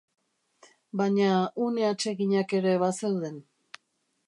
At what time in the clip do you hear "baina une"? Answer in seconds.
1.01-1.83